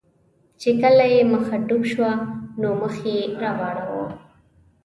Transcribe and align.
چې 0.59 0.69
کله 0.81 1.05
یې 1.13 1.21
مخه 1.31 1.55
ډب 1.67 1.83
شوه، 1.91 2.11
نو 2.61 2.69
مخ 2.81 2.95
یې 3.11 3.19
را 3.41 3.51
واړاوه. 3.59 4.05